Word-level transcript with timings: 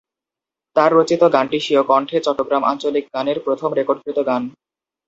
তার 0.75 0.91
রচিত 0.93 1.21
গানটি 1.35 1.57
স্বীয় 1.59 1.83
কন্ঠে 1.91 2.17
চট্টগ্রাম 2.25 2.63
আঞ্চলিক 2.63 3.05
গানের 3.13 3.37
প্রথম 3.45 3.69
রেকর্ডকৃত 3.73 4.17
গান। 4.29 4.43